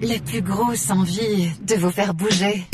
[0.00, 2.64] la plus grosse envie de vous faire bouger.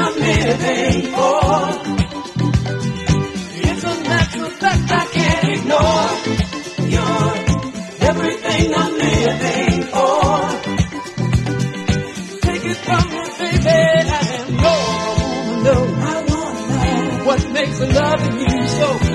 [0.00, 1.40] I'm living for.
[3.68, 6.08] It's a natural fact I can't ignore.
[6.94, 7.34] You're
[8.08, 10.22] everything I'm living for.
[12.46, 14.08] Take it from me, baby,
[16.00, 17.26] I want.
[17.26, 19.07] What makes loving you so?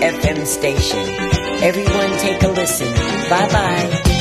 [0.00, 1.04] FM station.
[1.62, 2.92] Everyone take a listen.
[3.30, 4.11] Bye bye.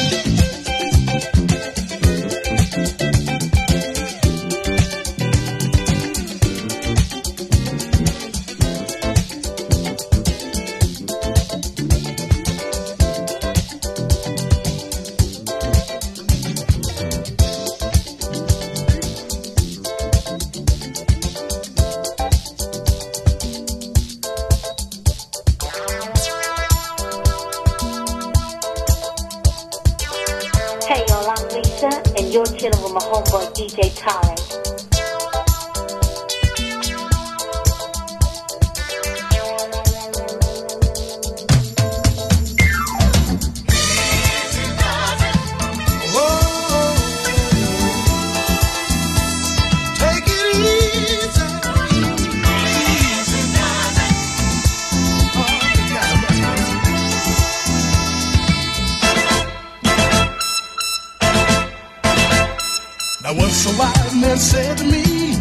[63.23, 65.35] Now once a wise man said to me,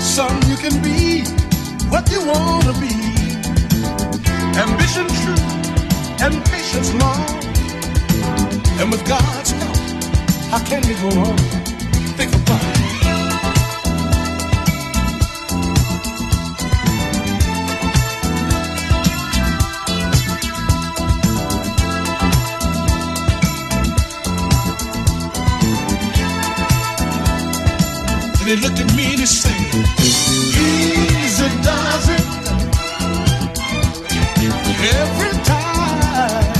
[0.00, 1.22] son, you can be
[1.88, 2.90] what you want to be.
[4.58, 5.44] Ambition true
[6.24, 7.30] and patience long.
[8.80, 9.76] And with God's help,
[10.50, 11.79] how can you go wrong?
[28.50, 29.54] they look at me, they say,
[30.02, 32.26] Easy does it.
[34.98, 36.54] Every time.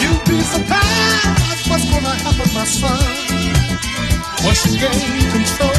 [0.00, 2.98] You'd be surprised what's gonna happen, my son.
[4.44, 5.71] Once you gain control.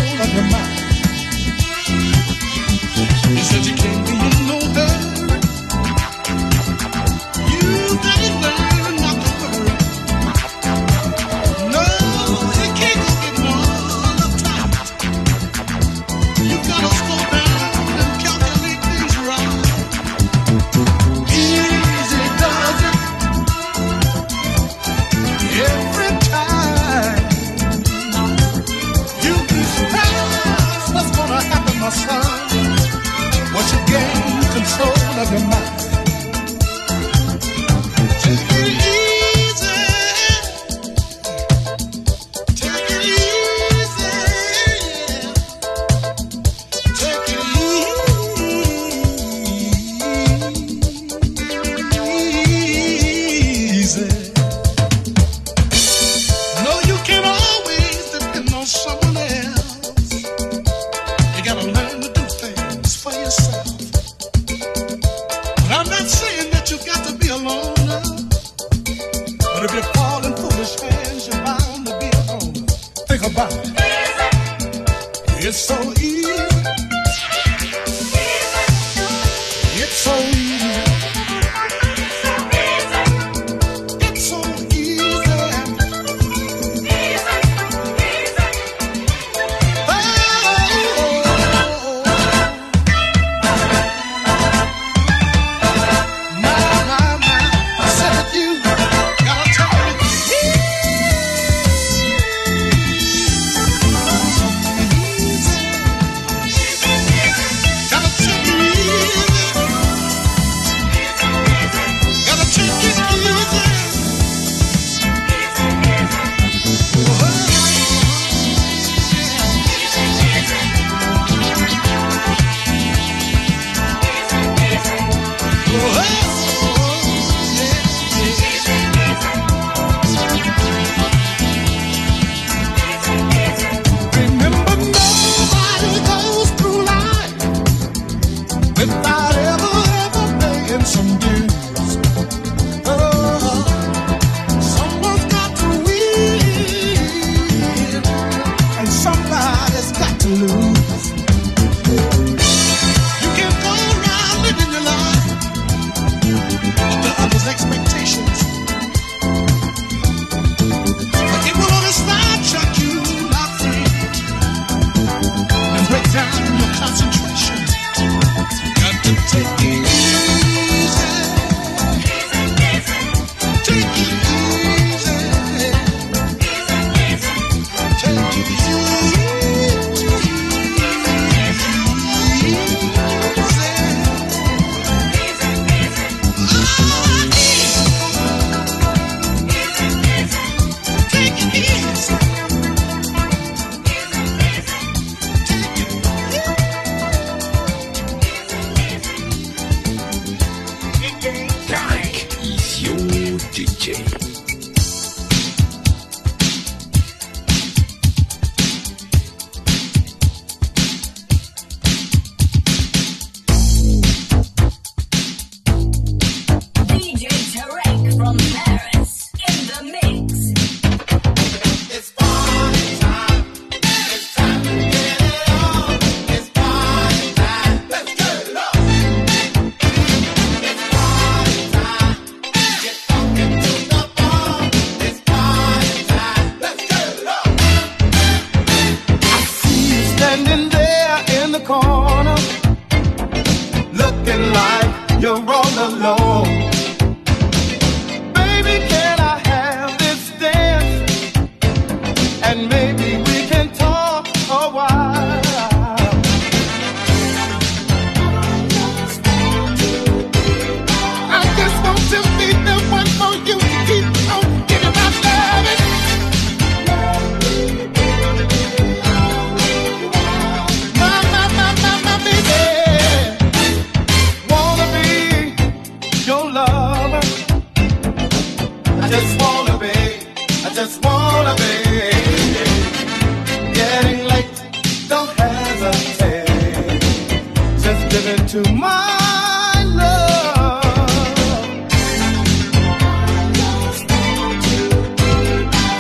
[288.13, 290.83] Give my love.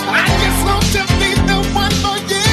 [0.05, 2.47] I just want to be the one for you.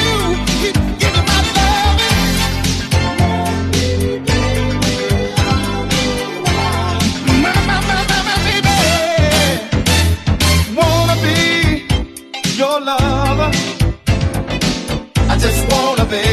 [7.43, 8.77] My, my baby.
[10.77, 11.39] Wanna be
[12.57, 13.51] your lover.
[15.29, 16.25] I just wanna be,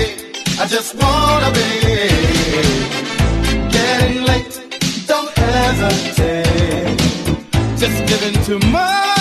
[0.63, 1.88] I just wanna be.
[7.89, 9.18] Just give in to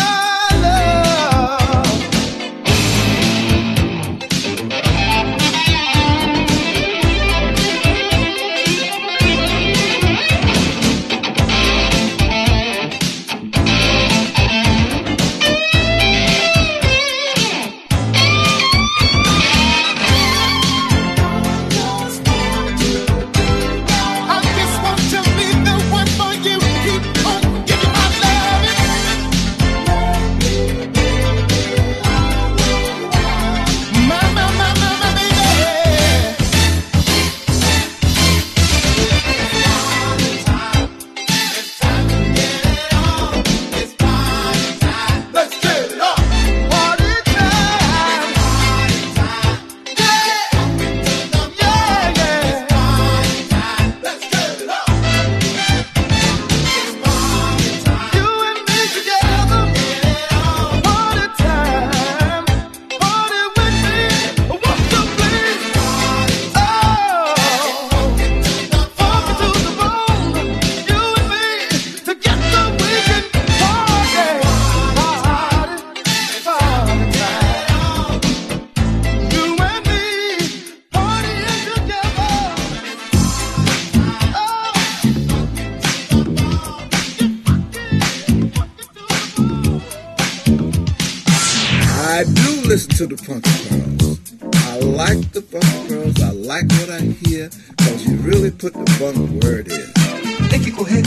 [92.77, 94.19] listen to the Funky Pearls.
[94.53, 96.21] I like the Funky Pearls.
[96.21, 100.49] I like what I hear because you really put the funk word in.
[100.49, 101.01] Tem que correr,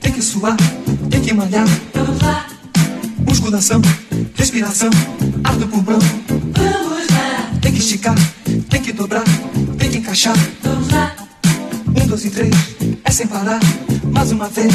[0.00, 0.56] tem que suar,
[1.10, 1.68] tem que malhar.
[1.94, 2.48] Vamos lá.
[3.24, 3.80] Musculação,
[4.34, 4.90] respiração,
[5.44, 6.00] ar do pulmão.
[6.58, 7.52] Vamos lá.
[7.60, 8.16] Tem que esticar,
[8.68, 9.24] tem que dobrar,
[9.78, 10.36] tem que encaixar.
[10.64, 11.14] Vamos lá.
[11.86, 12.54] Um, dois e três,
[13.12, 13.60] sem parar.
[14.10, 14.72] Mais uma vez.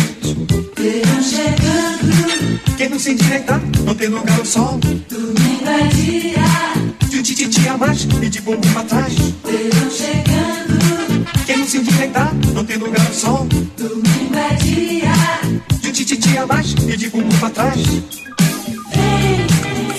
[0.78, 2.78] Verão chegando.
[2.78, 4.80] Quem não se endireitar, não tem lugar ao sol.
[5.10, 7.10] Domingo é dia.
[7.10, 9.14] De um tititi a mais e de bumbum pra trás.
[9.16, 11.26] Verão chegando.
[11.48, 13.48] Quem não se endireitar, não tem lugar ao sol.
[13.76, 15.14] Domingo é dia.
[15.82, 17.82] De um tititi a mais e de bumbum pra trás.
[17.86, 19.48] Vem,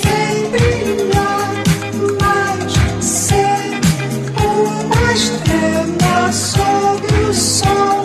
[0.05, 1.64] vem brilhar
[2.20, 3.81] mais, ser
[4.40, 7.98] uma estrela sobre o sol.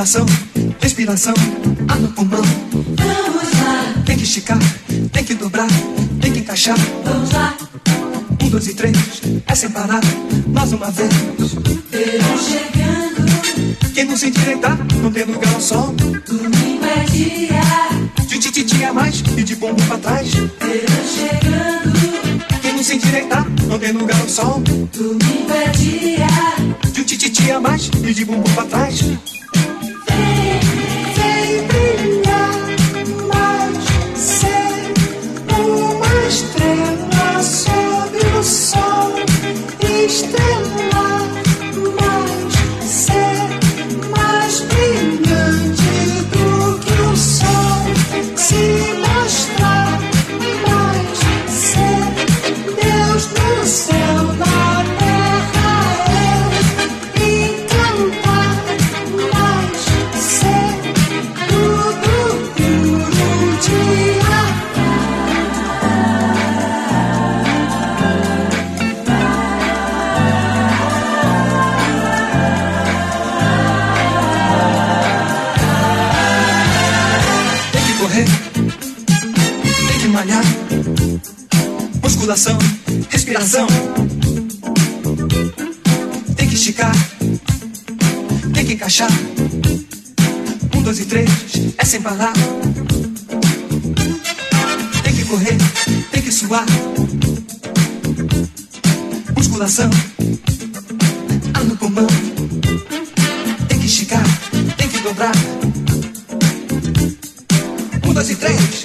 [0.00, 0.24] Musculação,
[0.80, 1.34] respiração,
[1.86, 2.40] ar no pulmão.
[2.72, 4.02] Vamos lá.
[4.06, 4.58] Tem que esticar,
[5.12, 5.68] tem que dobrar,
[6.22, 6.78] tem que encaixar.
[7.04, 7.54] Vamos lá.
[8.42, 8.96] Um, dois e três,
[9.46, 10.00] é sem parar,
[10.46, 11.12] mais uma vez.
[11.90, 13.92] Verão chegando.
[13.92, 15.94] Quem não se endireitar, não tem lugar ao sol.
[16.26, 18.26] Domingo é dia.
[18.26, 20.30] De tititi a mais e de bumbum pra trás.
[20.32, 22.62] Verão chegando.
[22.62, 24.62] Quem não se endireitar, não tem lugar ao sol.
[24.94, 26.26] Domingo é dia.
[26.90, 29.04] De tititi a mais e de bumbum pra trás.
[30.20, 30.69] Vem,
[82.30, 82.58] musculação,
[83.08, 83.66] respiração.
[86.36, 86.92] Tem que esticar,
[88.54, 89.10] tem que encaixar.
[90.76, 91.28] Um, dois e três,
[91.76, 92.32] é sem parar.
[95.02, 95.58] Tem que correr,
[96.12, 96.66] tem que suar.
[99.36, 99.90] Musculação,
[101.52, 102.06] ar no pulmão.
[103.68, 104.24] Tem que esticar,
[104.76, 105.34] tem que dobrar.
[108.06, 108.84] Um, dois e três,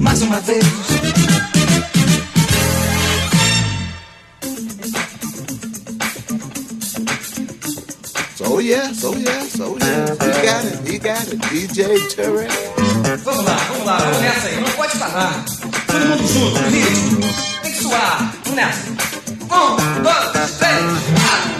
[0.00, 1.05] mais uma vez.
[8.66, 10.10] yes, oh yes, oh yes.
[10.18, 11.38] He got it, he got it.
[11.50, 12.50] DJ Tarek.
[13.24, 14.60] Vamos lá, vamos lá, vamos nessa aí.
[14.60, 15.44] Não pode parar.
[15.86, 17.34] Todo mundo junto, ritmo.
[17.62, 18.34] Tem que suar.
[18.44, 18.90] Vamos nessa.
[18.90, 20.82] Um, dois, três,
[21.22, 21.55] quatro.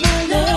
[0.00, 0.51] that.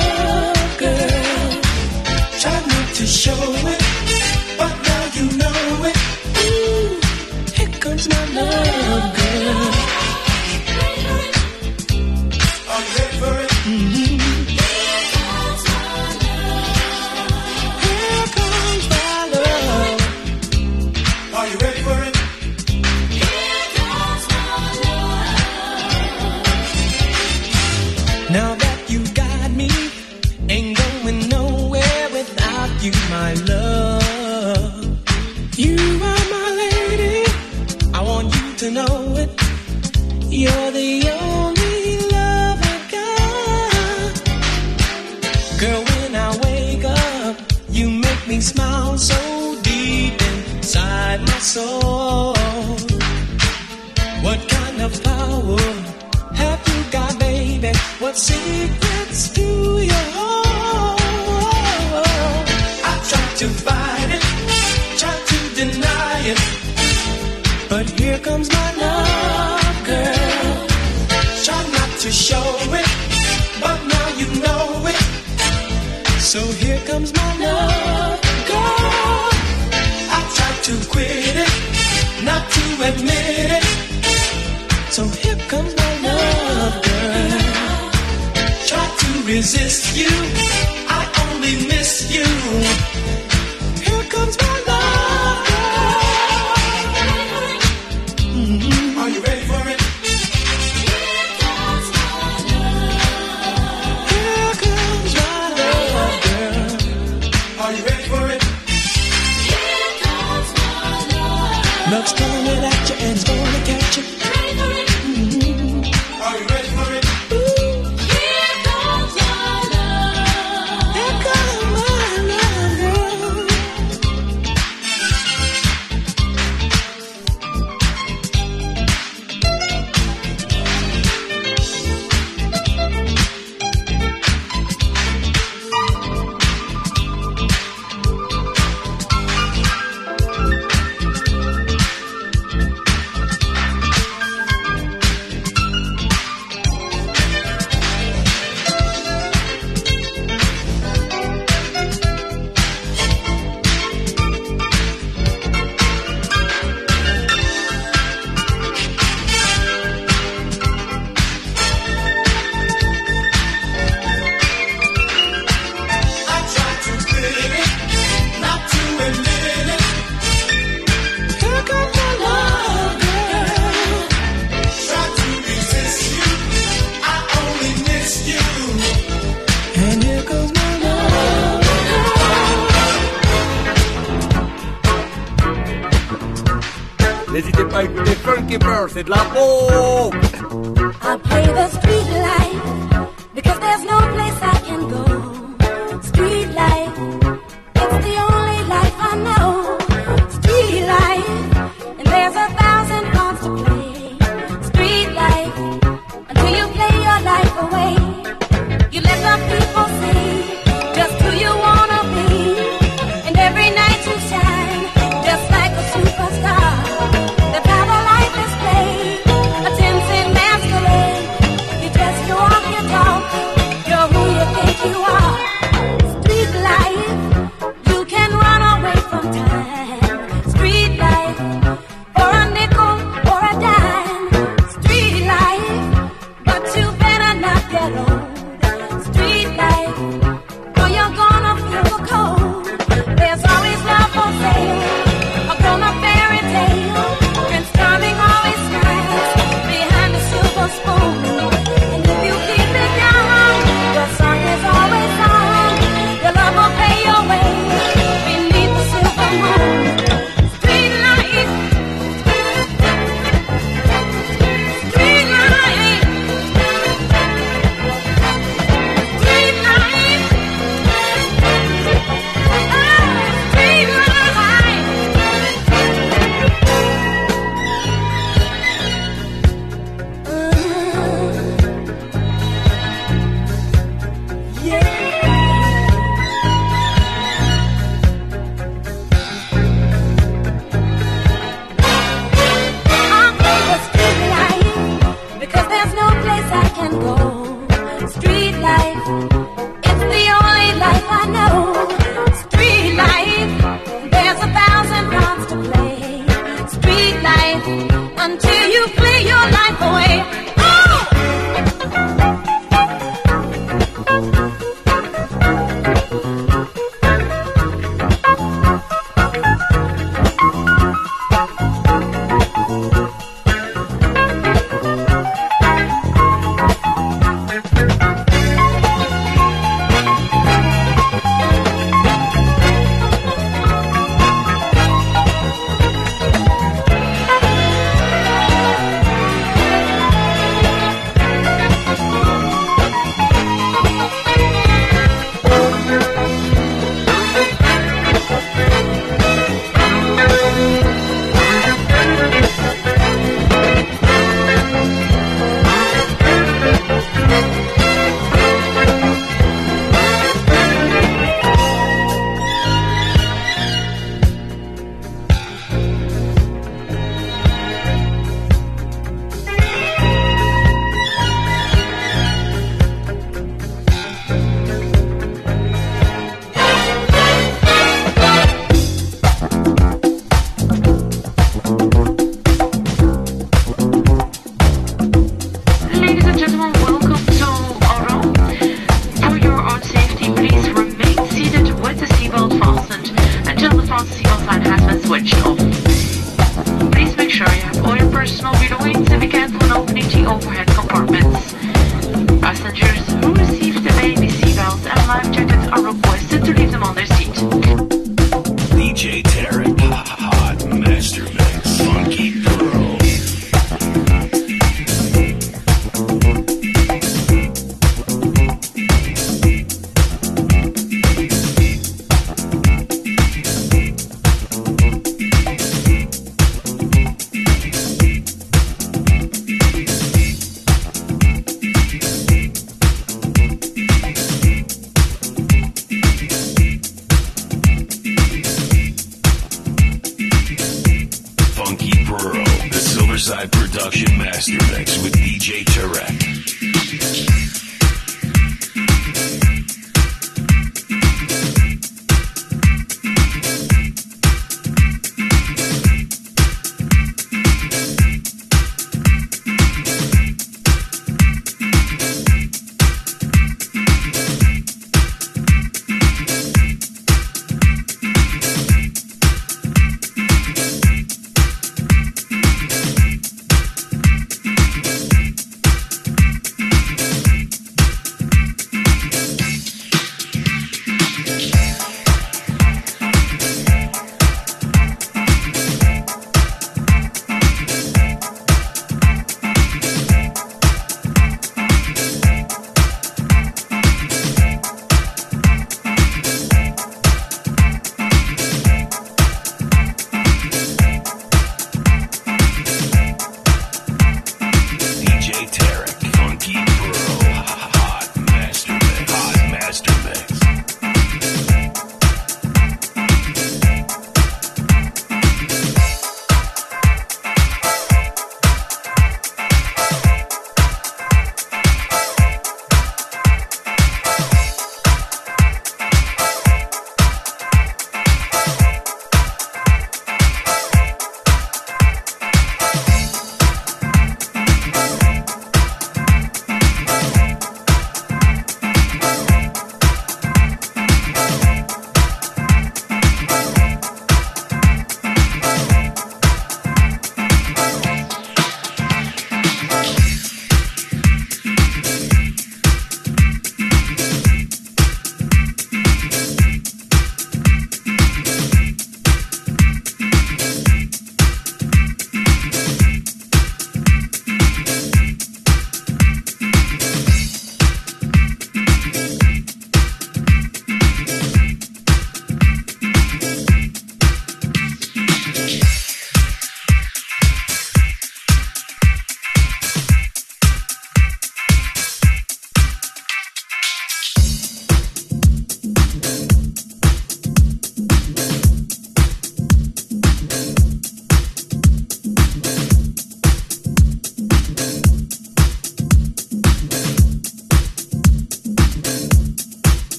[111.92, 114.04] Love's coming at you and it's gonna catch you.
[114.04, 114.90] Ready for it?
[115.06, 116.22] Mm-hmm.
[116.24, 116.65] Are you ready?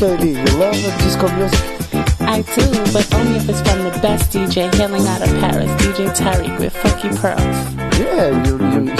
[0.00, 0.06] You
[0.56, 1.58] love disco music?
[2.20, 6.14] I do, but only if it's from the best DJ hailing out of Paris, DJ
[6.16, 7.40] Tarek with Funky Pearls.
[7.98, 8.97] Yeah, you, you,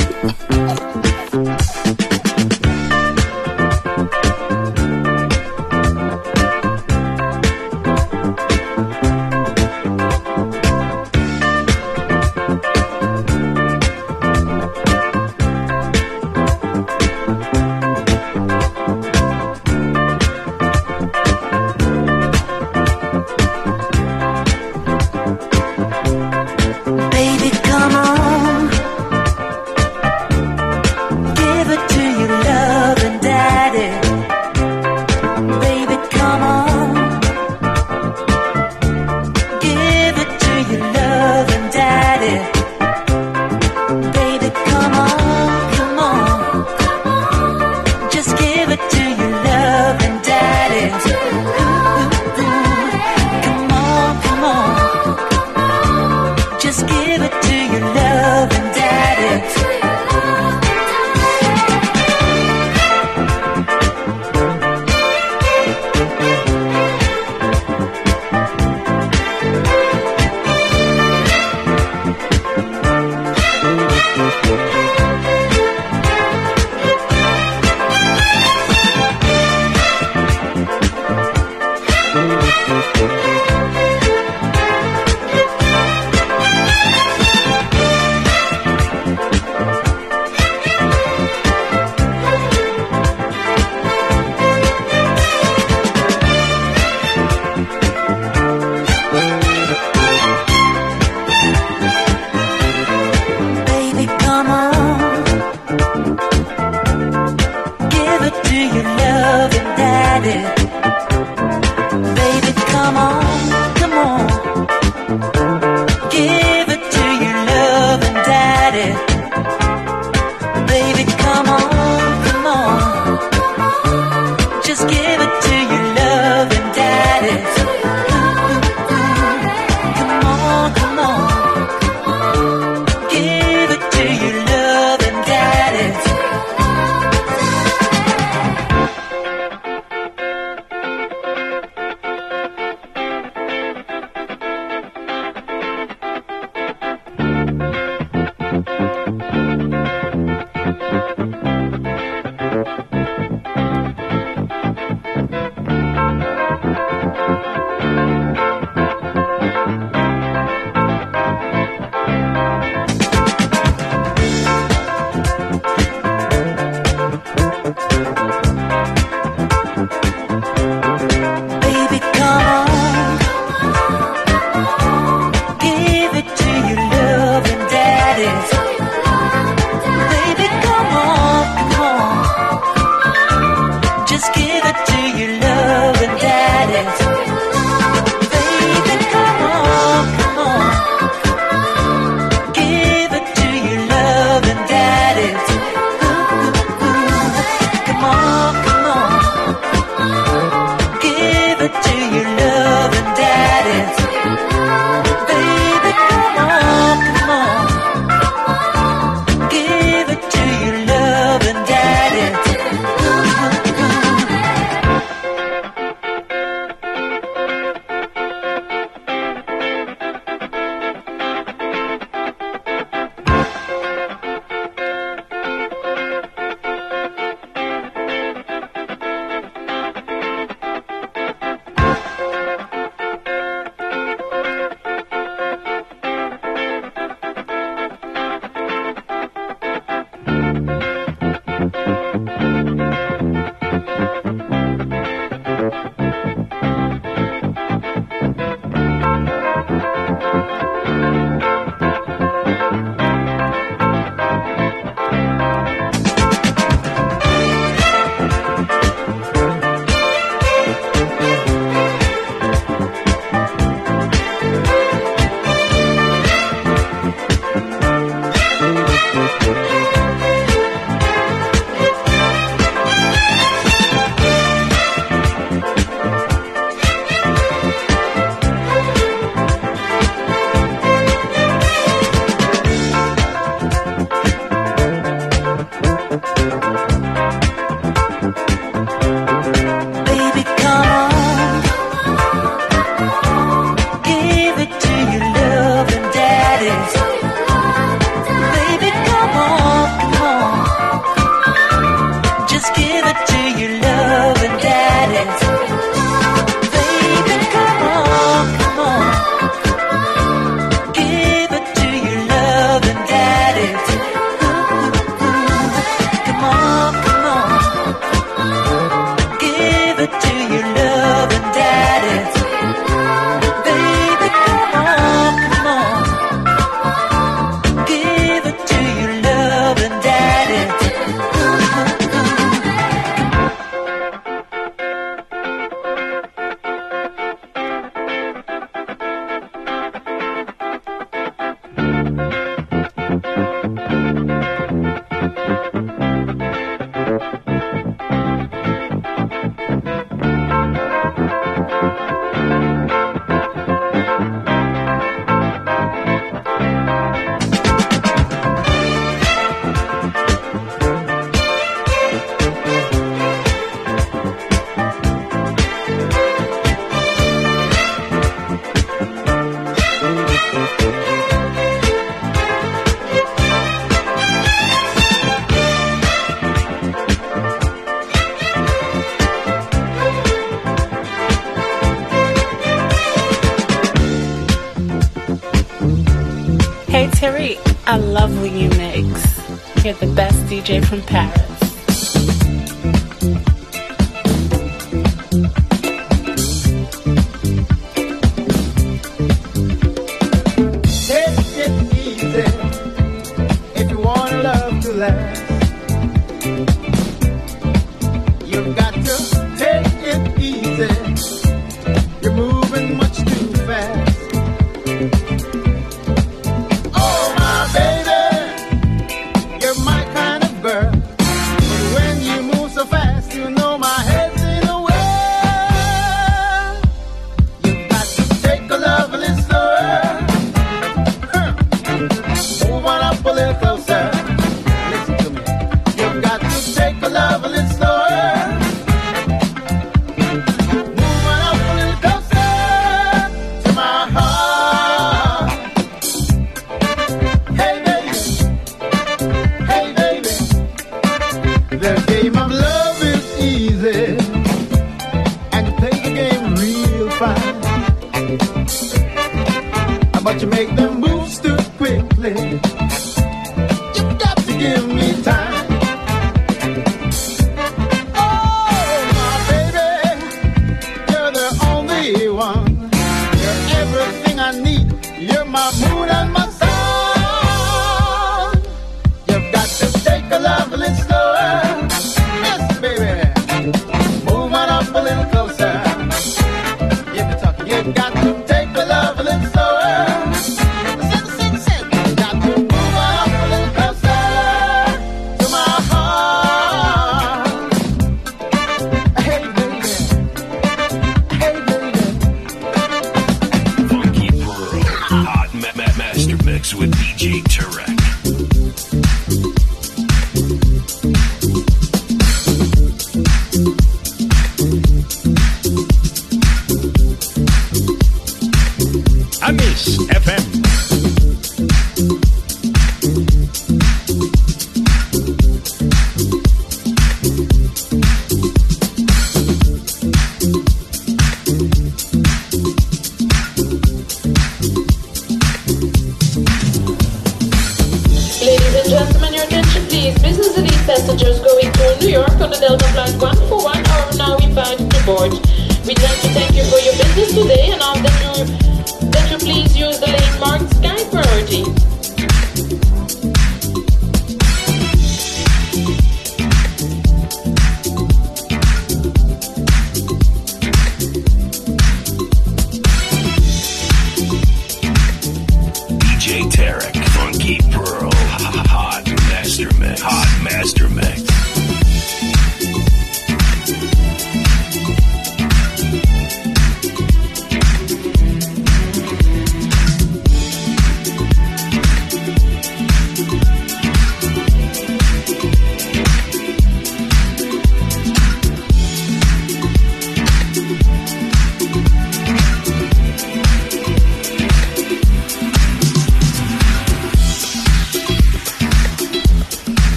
[390.59, 391.47] DJ from Paris.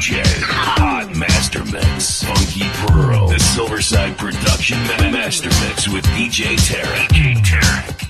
[0.00, 4.78] DJ, Hot Master Mix, Funky Pearl, the Silverside Production
[5.12, 7.08] Master Mix with DJ Tarek.
[7.44, 8.09] Tarek.